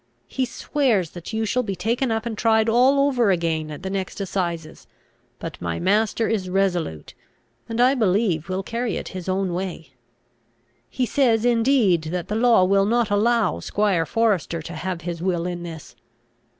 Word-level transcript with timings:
He 0.27 0.45
swears 0.45 1.11
that 1.11 1.31
you 1.31 1.45
shall 1.45 1.61
be 1.61 1.75
taken 1.75 2.09
up 2.09 2.25
and 2.25 2.35
tried 2.35 2.67
all 2.67 3.01
over 3.07 3.29
again 3.29 3.69
at 3.69 3.83
the 3.83 3.89
next 3.91 4.19
assizes; 4.19 4.87
but 5.37 5.61
my 5.61 5.79
master 5.79 6.27
is 6.27 6.49
resolute, 6.49 7.13
and 7.69 7.79
I 7.79 7.93
believe 7.93 8.49
will 8.49 8.63
carry 8.63 8.97
it 8.97 9.09
his 9.09 9.29
own 9.29 9.53
way. 9.53 9.91
He 10.89 11.05
says 11.05 11.45
indeed 11.45 12.05
that 12.05 12.29
the 12.29 12.35
law 12.35 12.63
will 12.65 12.87
not 12.87 13.11
allow 13.11 13.59
squire 13.59 14.07
Forester 14.07 14.59
to 14.63 14.73
have 14.73 15.01
his 15.01 15.21
will 15.21 15.45
in 15.45 15.61
this. 15.61 15.95